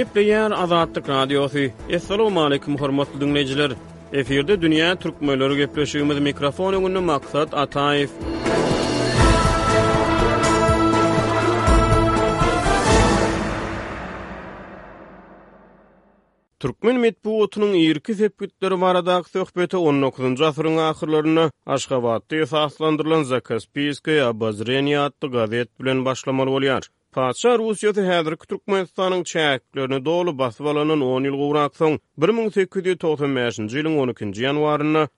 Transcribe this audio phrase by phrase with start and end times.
[0.00, 1.58] Gepleyen Azadlyk Radiosu.
[1.96, 3.70] Assalamu alaykum hormatly dinleyijiler.
[4.20, 8.08] Eferde dünýä türkmenleri gepleşýümiz mikrofonu öňünde maksat Ataýew.
[16.64, 21.44] Türkmen medeniýetiniň ýerki sepgütleri barada söhbeti 19-njy asyryň ahyrlaryna
[21.76, 26.82] Aşgabatda ýasaklandyrylan Zakaspiýskaya bazreniýat gazet bilen başlamaly bolýar.
[27.12, 35.08] Paça Rusiyatı hədir Türkmenistanın çəkklərini dolu basvalının 10 il qğuraqsın 1 1880 məşci 12 yanvarına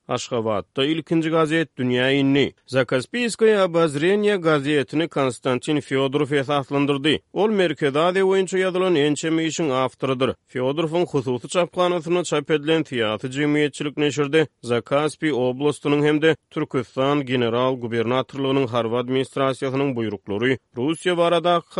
[1.30, 2.52] gazet dünya inni.
[2.66, 3.66] Zakaspiska ya
[4.36, 6.60] gazetini Konstantin Fyodorov
[7.32, 10.34] Ol Merkeda de oyuncu yadılan ençemi işin aftırıdır.
[10.46, 13.28] Fyodorov'un xususu çapqanısını çap edilen tiyatı
[13.96, 14.48] neşirdi.
[14.62, 15.32] Zakaspi
[15.82, 16.20] hem
[16.50, 20.58] Türkistan General Gubernatorluğunun Harva Administrasiyasının buyrukları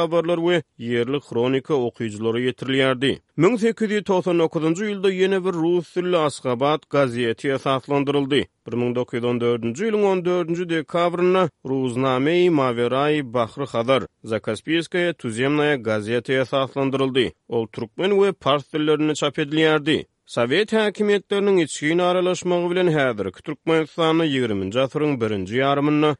[0.03, 0.55] habarlar we
[0.89, 3.11] yerli kronika okuyuculara getirilýärdi.
[3.45, 11.43] 1899-njy ýylda ýene bir rus dilli Asgabat 1914-nji ýylyň 14-nji dekabrynda
[11.73, 14.03] Ruznamei Maveray Bahry Khadar
[14.35, 17.27] ZAKASPIRSKAYA tuzemnaya gazeti ýasaklandyryldy.
[17.49, 19.99] Ol türkmen we fars dillerini çap edilýärdi.
[20.33, 26.11] Sovet häkimetleriniň içki aralaşmağı bilen hədir ki, Türkmenistanı 20-ci atırın birinci yarımını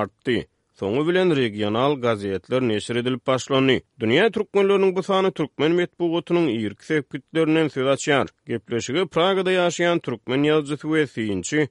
[0.00, 0.40] artdy.
[0.74, 3.76] Soňu bilen regional gazetler neşir edilip başlany.
[4.02, 8.26] Dünýä türkmenläriniň bu sany türkmen metbuatynyň ýerki sepkitlerinden söz açýar.
[8.52, 11.68] Gepleşigi Pragada ýaşaýan türkmen ýazgysy we synçy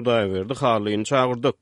[0.00, 1.54] Hudaýberdi Harlyň çagyrdyk.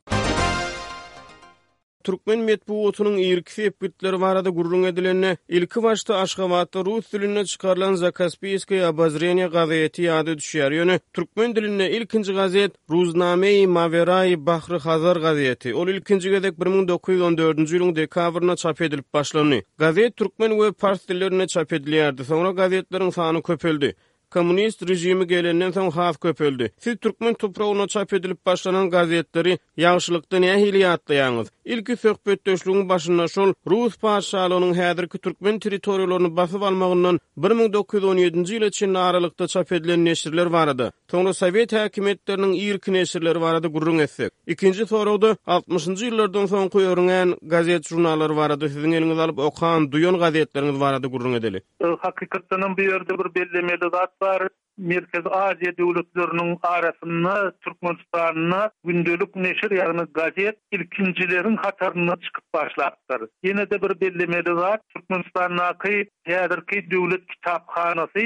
[2.06, 8.48] Türkmen metbu otunun ilk fiyat bütleri gurrun edilene, ilki başta aşkavatta Rus dilinde çıkarlan Zakaspi
[8.48, 10.98] eski abazreni gazeti adı düşer yönü.
[11.12, 15.74] Türkmen diline ilkinci gazet Ruzname-i Mavera-i Bahri Hazar gazeti.
[15.74, 17.72] Ol ilkinci gazet 1914.
[17.72, 19.62] yılın dekabrına çap edilip başlanı.
[19.78, 22.24] Gazet Türkmen ve Pars dillerine çap ediliyordu.
[22.24, 23.94] Sonra gazetlerin sahanı köpüldü.
[24.30, 26.72] Kommunist rejimi gelenden soň haýf köpüldi.
[26.82, 31.50] Siz türkmen toprağyna çap edilip başlanan gazetleri ýagşylykda näme hili atlaýanyz?
[31.64, 38.94] Ilki söhbet döşlüginiň başyna şol Rus paşalarynyň häzirki türkmen territoriýalaryny basyp almagyndan 1917-nji ýyly üçin
[38.94, 40.90] aralykda çap edilen nesirler barady.
[41.12, 44.32] Soňra Sowet häkimetleriniň ýerki nesirleri barady gurrun etsek.
[44.46, 48.66] Ikinji sorawda 60-njy ýyllardan soň goýurýan gazet jurnallar barady.
[48.74, 51.62] Siziň eliňizde alyp okan duýan gazetleriniz barady gurrun edeli.
[52.00, 60.04] Hakykatdan bir ýerde bir bellemeli zat Dostlar Merkez Aziya Dövlütlerinin arasını, Türkmenistan'ını, gündelik neşir yanı
[60.14, 63.28] gazet ilkincilerin hatarına çıkıp başlattır.
[63.42, 65.88] Yine de bir bellemeli var, Türkmenistan'ın akı,
[66.28, 68.18] Tadirki Dövlüt Kitaphanası,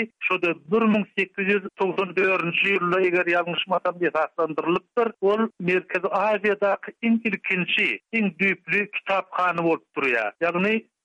[0.73, 2.67] 1894.
[2.67, 5.12] yılda eger yanlış matam desaslandırılıktır.
[5.21, 8.57] Ol Merkez Aziya'daki ilkinci, ilkinci, ilkinci,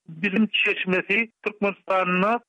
[0.08, 2.40] bilim çeşmesi Türkmenistan'a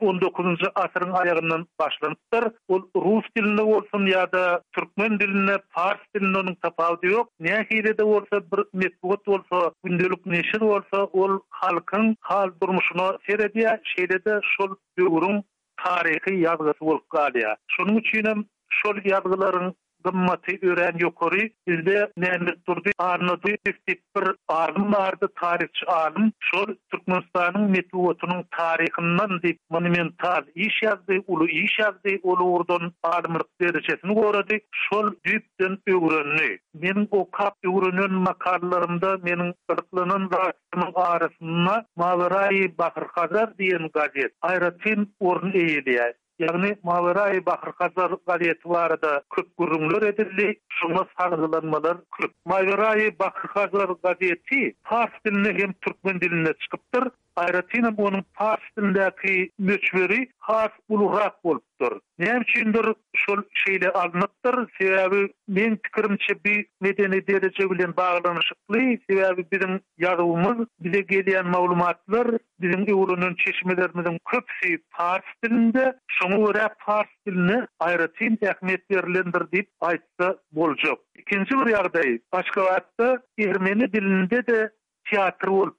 [0.00, 0.46] 19.
[0.74, 2.44] asırın ayağından başlanıptır.
[2.68, 7.28] Ol Rus dilini olsun ya da Türkmen diline, Fars dilini onun tapavdu yok.
[7.40, 14.24] Nehide de olsa bir mesbuat olsa, gündelik neşir olsa ol halkın hal durmuşuna seyrediye, şeyde
[14.24, 15.42] de şol bir
[15.84, 17.56] tarihi yazgısı olup galiya.
[17.66, 19.74] Şunun için şol yazgıların
[20.06, 27.64] gymmaty ören ýokary bizde näme turdy arna düýpdik bir arna bardy taryhçy arna şol türkmenistanyň
[27.76, 35.10] metwotunyň taryhynyň diýip monumental iş ýazdy uly iş ýazdy uly urdun arna derejesini goradyk şol
[35.30, 36.50] düýpden öwrenli
[36.84, 45.58] men bu kap öwrenen makallarymda meniň gyrtlynyň daşymyň arasyna Mawaray Bahir diýen gazet aýratyn urun
[45.64, 45.98] ýeýdi
[46.38, 52.30] Yani Mavarayi Bahar Kazar Galiyeti da köp gurumlar edildi, şuna sağlanmalar köp.
[52.44, 60.70] Mavarayi Bahar Kazar Galiyeti Fars diline hem Türkmen diline çıkıptır, Ayratina bunun pastindaki müçveri has
[60.88, 62.00] uluhrak bolupdur.
[62.18, 62.86] Nämçindir
[63.22, 69.74] şol şeýle alnatdyr, sebäbi men pikirimçe bi nedeni derece bilen baglanyşykly, sebäbi bizim
[70.06, 72.28] ýarymyz bize gelýän maglumatlar
[72.64, 75.84] bizim öwrünün çeşmelerimizden köpsi pars dilinde,
[76.16, 80.98] şoňa görä pars dilini ayratin täkmet berilendir diýip aýtsa boljak.
[81.24, 83.12] Ikinji bir ýagdaý, başga wagtda
[83.50, 84.70] ermeni dilinde de
[85.10, 85.78] Tiyatr olup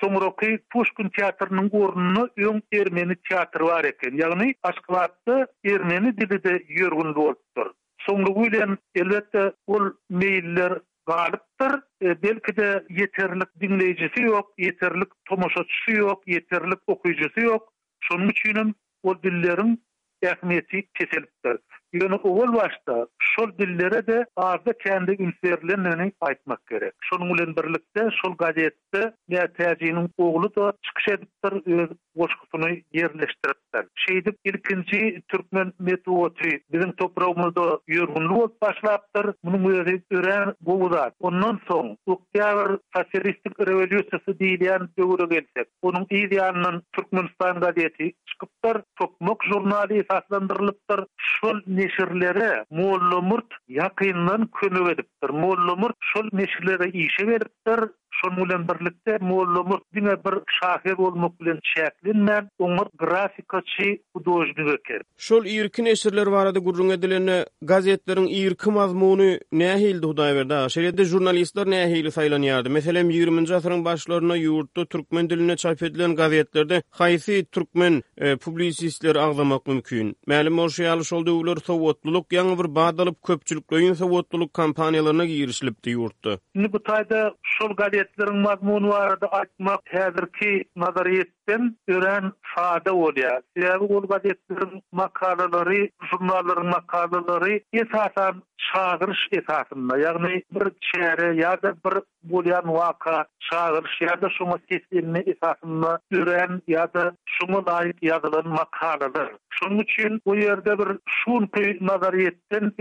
[0.00, 4.14] Soňraky Pushkin teatrynyň gorununy öň Ermeni teatry bar eken.
[4.20, 5.34] Ýagny Aşgabatda
[5.68, 7.68] Ermeni dilinde ýörgün bolupdyr.
[8.06, 9.84] Soňra bilen elbetde ol
[10.22, 10.78] meýiller
[11.10, 11.74] galypdyr.
[12.04, 12.68] E, belki de
[13.02, 17.72] yeterlik dinleyicisi yok, yeterlik tomoşatçısı yok, yeterlik okuyucusu yok.
[18.00, 19.82] Şunun için ol dillerin
[20.22, 21.58] ehmiyeti kesilipdir.
[21.92, 26.92] Yani oğul başta şol dillere de arda kendi ünserlerini aitmak gerek.
[27.00, 33.84] Şol ulen birlikte şol gazette ya tercihinin oğlu da çıkış ediptir oşkutunu yerleştiripler.
[33.94, 36.34] Şey edip ilkinci Türkmen metu
[36.72, 39.34] bizim toprağımızda yorgunlu ot başlaptır.
[39.44, 40.54] Bunun uyarı üren
[41.20, 44.88] Ondan son uktiyar fasiristik revolüsyası değil yani
[45.30, 45.68] gelsek.
[45.82, 48.82] Onun iyiyanın Türkmenistan gazeti çıkıptır.
[48.98, 51.04] Çok jurnali saslandırılıptır.
[51.16, 57.80] Şol neşirlere Moğollomurt yakından könü ediptir Moğollomurt şol neşirlere işe veriptir
[58.18, 64.76] şol mulen birlikte Moğollomurt dine bir şahir olmak bilen çeklinmen onur grafikaçı bu doğuşunu
[65.16, 71.66] şol iyirki neşirler var gurrun edilene gazetlerin iyirki mazmunu neye hildi hudayverdi ha şeride jurnalistler
[71.70, 73.54] neye hildi saylan yardı meselam 20.
[73.54, 80.16] asırın başlarına yurttu Türkmen diline çayf edilen gazetlerde hayfi Türkmen e, publisistler ağzamak mümkün.
[80.28, 86.36] Mälim orşu yalış oldu ular sowotluluk yaňy bir badalyp köpçülikleýin sowotluluk kampaniýalaryna girişlipdi ýurtda.
[86.58, 87.20] Indi bu taýda
[87.56, 90.52] şol galetleriň mazmuny barada aýtmak häzirki
[90.84, 93.40] nazariýet Sen ören sade ol ya.
[93.56, 99.98] Yani o gazetelerin makaleleri, uzunlarların makaleleri esasen çağırış esasında.
[99.98, 106.62] Yani bir çeyre ya da bir bulyan vaka çağırış ya da şuna kesinli esasında ören
[106.66, 109.30] ya da şuna layık yazılan makaleler.
[109.50, 112.72] Şunun için bu yerde bir şun peyit nazariyetten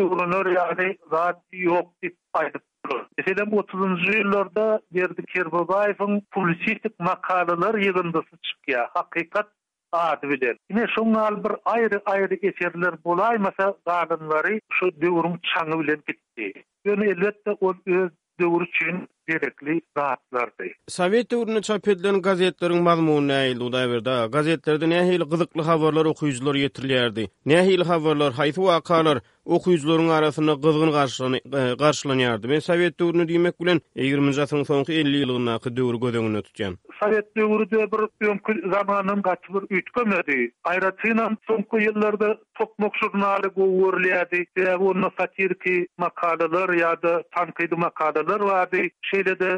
[0.55, 3.05] yani zati yok dip aydıp bolýar.
[3.21, 4.65] Eseden 30-njy ýyllarda
[4.95, 8.89] Berdi Kerbabaýewiň publisistik makalalar ýygnasy çykýar.
[8.95, 9.47] Hakykat
[9.93, 10.57] adi bilen.
[10.71, 16.47] Ine şoňal bir aýry-aýry eserler bolaýmasa, gadynlary şu döwrüň çaňy bilen gitdi.
[16.87, 20.67] Ýöne elbetde ol öz döwrü üçin gerekli rahatlardy.
[20.89, 24.15] Sowet döwründe çap edilen gazetleriň mazmuny näýil uda berdi?
[24.35, 27.27] Gazetlerde nähili gyzykly habarlar okuýjylar ýetirilýärdi?
[27.53, 29.21] Nähili habarlar, haýsy wakalar
[29.59, 30.91] okuýjylaryň arasynda gyzgyn
[31.83, 32.45] garşylanýardy?
[32.49, 36.79] E, Men Sowet döwründe diýmek bilen 20-nji asyryň soňky 50 ýylygyna kadar döwür gödüňini tutýan.
[37.03, 40.35] Sovet döwrü döbür öňkü zamanyň gatbyr ütkömedi.
[40.71, 42.29] Aýratynam soňky ýyllarda
[42.61, 44.41] tokmak jurnaly gowurlýady.
[44.63, 48.83] Ýa-da satirki makalalar ýa-da tanqidi makalalar wady.
[49.11, 49.51] Şeýle de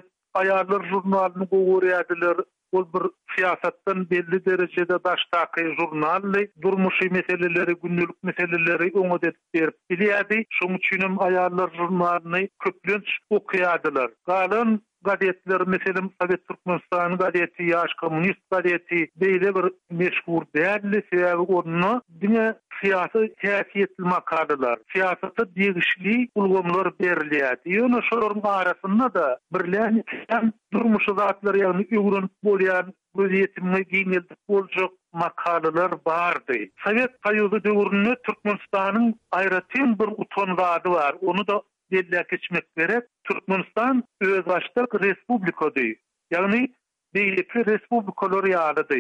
[0.43, 2.43] aýarlar jurnalyny gowurýadylar.
[2.79, 3.03] Ol bir
[3.35, 10.45] siyasattan belli derecede baştaki jurnalli, durmuşi meseleleri, günlülük meseleleri öňe edip verip biliyedi.
[10.59, 14.11] Şunu ayarlar jurnalini köplünç okuyadılar.
[14.27, 21.83] Galın gazetler meselem Sovet Türkmenistan gazeti Yaş Komünist gazeti beýle bir meşhur derli sebäbi ony
[22.21, 27.57] dünýä siýasy täsir etmek kadylar siýasaty degişli ulgamlar berilýär.
[27.65, 30.03] Ýöne şolaryň da da birläniň
[30.73, 36.71] durmuşy zatlary ýagny ýurun bolýan gazetimi giňel boljak makalalar bardy.
[36.83, 41.13] Sowet Soyuzy döwründe Türkmenistanyň aýratyn bir utanwady bar.
[41.21, 41.61] Onu da
[41.93, 45.89] ýyllar geçmek berip Türkmenistan öz başda respublika dy.
[46.33, 46.61] Ýagny
[47.15, 48.99] beýleki respublikalar ýaýlady.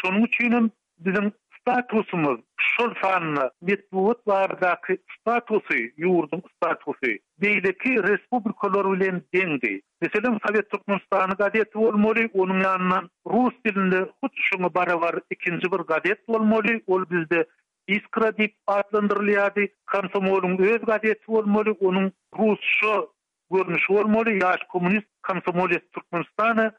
[0.00, 0.72] Şonuň üçin
[1.06, 1.30] bizim
[1.60, 2.40] statusymyz
[2.72, 7.12] şol sanly medeniýet wargaky statusy, ýurdun statusy
[7.46, 9.72] beýleki respublikalar bilen deňdi.
[10.00, 12.98] Meselem Sowet Türkmenistanyny gadet bolmaly, onuň ýanyna
[13.34, 17.46] rus dilinde hut şuňa bara bar ikinji bir gadet bolmaly, ol bizde
[17.94, 19.66] iskra dip adlandyrylýardy.
[19.92, 22.94] Komsomolun öz gazeti bolmaly, onuň russo
[23.54, 26.70] görnüşi bolmaly, ýaş kommunist komsomolet Türkmenistany,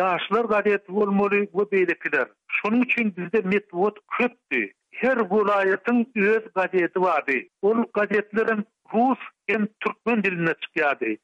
[0.00, 2.26] ýaşlar gazeti bolmaly bu beýlekiler
[2.58, 4.62] Şonuň üçin bizde metod köpdi.
[5.04, 7.38] Her vilayetin öz gazeti bardy.
[7.62, 8.64] Ol gazetleriň
[8.94, 11.16] rus hem türkmen diline çykýardy.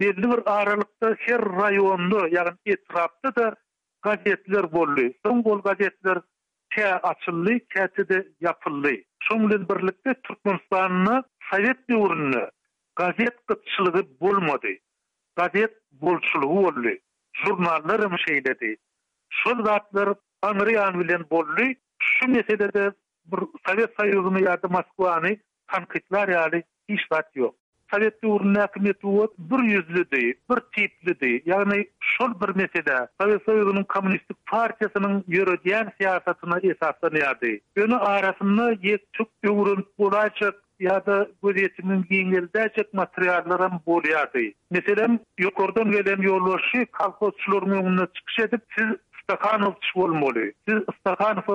[0.00, 3.46] Belli bir aralykda her raýonda, ýagny etrapda da
[4.02, 5.06] gazetler boldy.
[5.26, 6.22] Şoň bol gazetler
[6.76, 8.90] te açıllı, te te de yapıllı.
[9.22, 11.96] Sumlil birlikte Turkmenistan'ın sayet bir
[12.96, 14.68] gazet kıtçılığı bulmadı.
[15.36, 16.88] Gazet bulçılığı oldu.
[17.34, 18.76] Jurnallar mı şey dedi.
[19.30, 21.74] Sözatlar anriyan bilen bulu.
[21.98, 22.92] Şu mesele de
[23.32, 24.66] sayet sayet sayet
[26.08, 27.54] sayet sayet
[27.90, 30.02] Sovet döwründe hökümet wot bir ýüzli
[30.50, 31.30] bir tipli di.
[31.52, 31.78] Ýagny
[32.14, 37.52] şol bir mesele Sowet Soýuzynyň kommunistik partiýasynyň ýöredýän syýasatyna esaslanýardy.
[37.86, 40.54] Öňe arasynda ýet çuk döwrün bolajak
[40.86, 44.46] ýa-da gözetimiň giňelde çuk materiallaryň bolýardy.
[44.76, 48.90] Meselem ýokardan gelen ýollar şu kolhozçylaryň ýoluna çykyşdyp, siz
[49.30, 50.52] istakhan ölçüş bolmaly.
[50.68, 51.54] Siz istakhan fa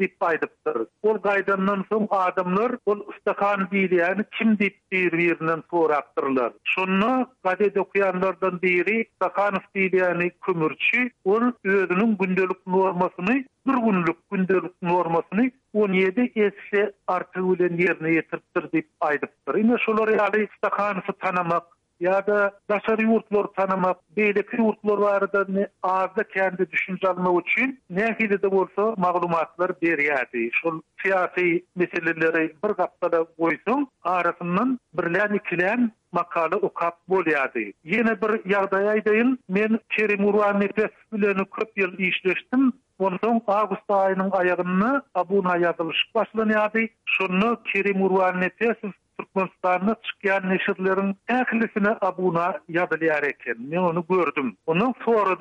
[0.00, 0.76] dip paydaptyr.
[1.02, 6.52] Ol gaýdandan son adamlar ol istakhan diýdi, kim dip diýerinden soraptyrlar.
[6.64, 14.82] Şonu gaýda okuyanlardan biri istakhan diýdi, ýani kömürçi, ol öýüniň gündelik normasyny bir günlük gündelik
[14.82, 19.54] normasyny 17 esse artyk ulen ýerine dip aýdypdyr.
[19.62, 21.64] Ýene şolary ýaly istakhan tanamak,
[22.00, 28.42] ya da daşar yurtlar tanımak, beylik yurtlar vardı ne ağızda kendi düşüncelme için ne hile
[28.42, 30.50] de olsa maglumatlar bir yerde.
[30.52, 37.72] Şu siyasi meseleleri bir kaptada koysun, arasından birlen ikilen makalı okap bol yerde.
[37.84, 40.90] Yine bir yağdaya men Kerim Urvan Nefes
[41.52, 46.78] köp yıl işleştim, Ondan Ağustos ayının ayağını abuna yazılış başlanıyordu.
[47.06, 48.34] Şunu Kerim Urvan
[49.18, 53.54] Türkmenistan'da çıkan neşirlerin ehlisine abuna yadılıyor eken.
[53.58, 54.56] Ben onu gördüm.
[54.66, 55.36] Onu sonra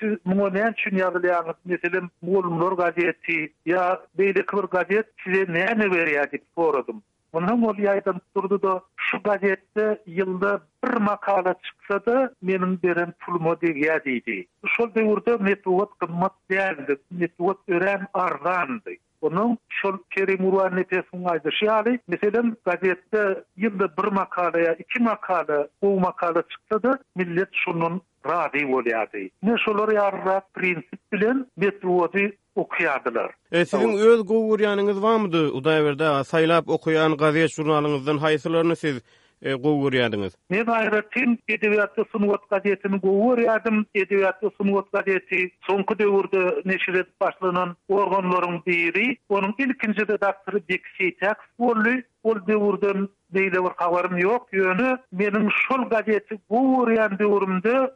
[0.00, 1.56] Siz bunu ne için yadılıyorsunuz?
[1.64, 6.40] Mesela Moğolumlar gazeti ya böyle kıvır gazet size neyini veriyorduk?
[6.54, 7.02] Sonra dedim.
[7.32, 13.60] Ondan o yaydan durdu da şu gazette yılda bir makala çıksa da benim beren pulumu
[13.60, 14.46] diye deydi.
[14.76, 16.96] Şöyle de burada metuvat kınmat değerlendi.
[17.10, 18.90] Metuvat ören arzandı.
[19.24, 21.48] Onu şol Kerim Urvan nefesin aydı.
[21.60, 28.66] Şiali meselen gazette yılda bir makalaya iki makale o makale çıktı da millet şunun radi
[28.68, 29.30] volyadi.
[29.42, 33.32] Ne şolary yarra prinsip bilen metruvadi okuyadılar.
[33.52, 35.28] E sizin öz gowuryanyňyz barmy?
[35.58, 39.02] Udaýberde saýlap okuyan gazet jurnalyňyzdan haýsylaryny siz
[39.44, 40.34] e, gowur ýadyňyz.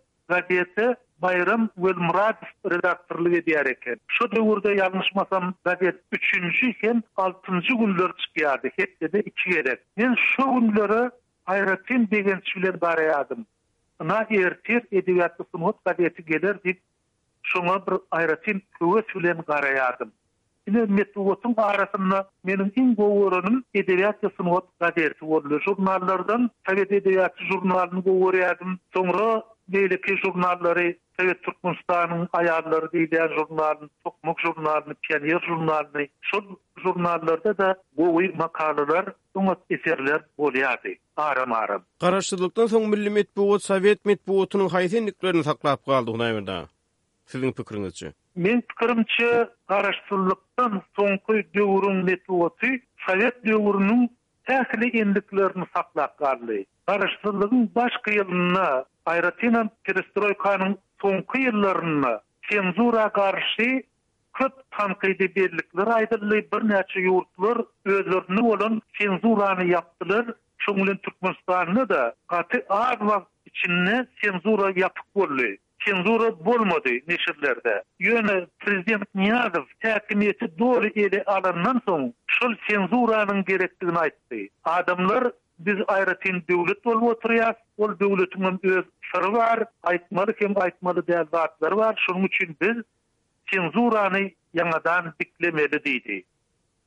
[0.05, 1.49] Men
[2.79, 3.99] edýär eken.
[4.15, 9.81] Şu döwürde ýalňyşmasam, gazet 3-nji hem 6-njy günler çykýardy, hepde 2 gerek.
[9.97, 11.11] Men günleri
[11.49, 13.47] Aýratyn digän sözler bar ädim.
[14.09, 16.81] Näher türk edebiýaty synody kadety gedir dip
[17.53, 20.11] şonda bir aýratyn söwe sözlem garaýdym.
[20.71, 22.19] Ýene metbuatyň baratyny
[22.51, 24.71] meniň iň gowy görenim edebiýaty synody
[25.17, 25.59] jurnalyny
[28.95, 29.31] Soňra
[29.73, 36.43] Neyle ki jurnalları, Sovet Turkmenistan'ın ayarları diyen jurnalını, Tokmuk jurnalını, Piyaner jurnalını, şu
[36.83, 41.83] jurnallarda da bu makalalar, onu eserler bolyadi, aram aram.
[42.01, 46.65] Karaşçılıktan son milli metbuot, Sovet metbuotunun haysenliklerini saklap kaldı Hunayvarda.
[47.27, 48.13] Sizin pikirinizce.
[48.37, 52.67] Men pikirimçe, karaşçılıktan sonkı dövrün metbuotu,
[53.07, 54.18] Sovet dövrünün
[54.49, 56.65] täsirli indiklerini saklak garly.
[56.87, 63.83] Garışsızlığın baş kıyılına Ayratina Perestroika'nın son kıyılarına senzura garşi
[64.35, 70.27] köp tankıydı birlikler aydırlı bir neçe yurtlar özlerini olan senzuranı yaptılar.
[70.59, 73.29] Çoğulun Türkmenistan'ı da katı ağır vakit
[75.81, 77.83] cenzura bolmady neşirlerde.
[78.01, 84.49] Ýöne prezident Niyazow täkimeti dogry ele alandan soň şol cenzuranyň gerekdigini aýtdy.
[84.65, 91.27] Adamlar biz aýratyn döwlet bolup oturýas, ol döwletiň öz sıry bar, aýtmaly kim aýtmaly däl
[91.33, 91.95] bar.
[92.07, 92.83] Şonuň üçin biz
[93.53, 96.23] cenzurany ýangadan diklemeli diýdi.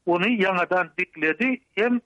[0.06, 2.02] Onu ýangadan dikledi hem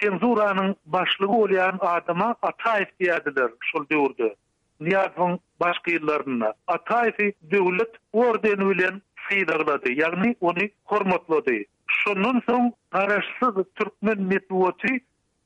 [0.00, 4.32] cenzuranyň başlygy bolýan adama Ataýew diýdiler şol döwürde.
[4.80, 9.92] Niyazın başka yıllarında Atayfi devlet ordeni bilen sıydırladı.
[9.92, 11.52] Yani onu hormatladı.
[11.86, 14.88] Şunun son tarışsız Türkmen metuotu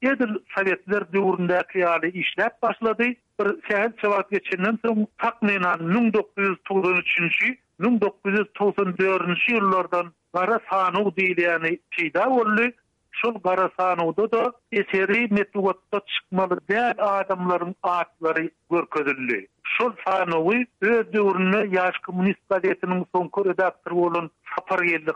[0.03, 2.99] Edil Sovetler devrinde kıyali işlep başladı.
[3.41, 12.71] Bir sehel çavak geçinden son takminan 1993 1994-nji ýyllardan gara sanuw diýilýäni peýda boldy.
[13.23, 18.43] şol garasan uda da eseri metwatda çıkmaly däl adamlaryň aýtlary
[18.75, 19.39] görkezildi.
[19.77, 20.59] Şol sanowy
[20.89, 25.13] öz döwrüne ýaş kommunist gazetiniň soňky redaktoru bolan Safar Geldi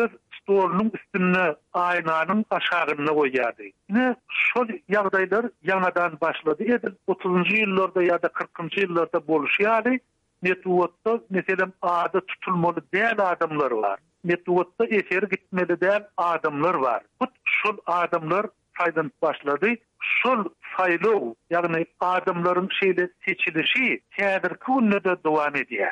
[0.00, 1.44] öz stolunyň üstünde
[1.84, 3.70] aynanın aşagynda goýardy.
[3.90, 4.06] Ine
[4.46, 6.64] şol ýagdaýlar ýanadan başlady.
[6.78, 9.96] Edil 30-njy ýyllarda ýa-da 40-njy ýyllarda bolşýardy.
[10.42, 13.98] Metwatda meselem ady tutulmaly däl adamlar bar.
[14.28, 17.02] metbuatça eser gitmeli der adımlar var.
[17.20, 18.46] Bu şul adımlar
[18.78, 19.78] saydan başladık.
[20.22, 25.88] Sul faylı yani adımların seçilişi seçildi şeyi teadır kunıda devam ediyor.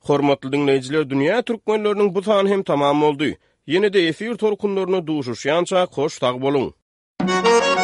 [0.00, 1.42] Hurmatlı dinleyiciler dünya
[2.14, 3.24] bu tani hem tamam oldu.
[3.66, 5.40] Yeni de efir torkunlarını duşur.
[5.46, 7.81] Yança koş tağ